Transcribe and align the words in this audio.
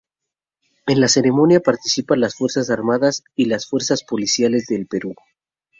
En 0.87 0.99
la 0.99 1.07
ceremonia 1.07 1.59
participan 1.59 2.21
las 2.21 2.33
Fuerzas 2.33 2.71
Armadas 2.71 3.21
y 3.35 3.45
las 3.45 3.67
Fuerzas 3.67 4.03
Policiales 4.03 4.65
del 4.65 4.87
Perú. 4.87 5.13